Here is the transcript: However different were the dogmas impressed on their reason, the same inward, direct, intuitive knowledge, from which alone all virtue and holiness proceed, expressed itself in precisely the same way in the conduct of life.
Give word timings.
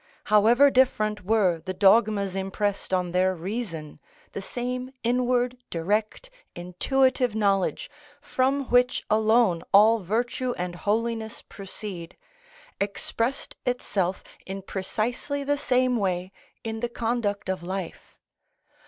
However 0.23 0.71
different 0.71 1.23
were 1.25 1.59
the 1.59 1.75
dogmas 1.75 2.35
impressed 2.35 2.91
on 2.91 3.11
their 3.11 3.35
reason, 3.35 3.99
the 4.31 4.41
same 4.41 4.89
inward, 5.03 5.59
direct, 5.69 6.31
intuitive 6.55 7.35
knowledge, 7.35 7.87
from 8.19 8.65
which 8.71 9.03
alone 9.11 9.61
all 9.71 9.99
virtue 9.99 10.55
and 10.57 10.73
holiness 10.73 11.43
proceed, 11.43 12.17
expressed 12.79 13.55
itself 13.63 14.23
in 14.43 14.63
precisely 14.63 15.43
the 15.43 15.55
same 15.59 15.97
way 15.97 16.31
in 16.63 16.79
the 16.79 16.89
conduct 16.89 17.47
of 17.47 17.61
life. 17.61 18.15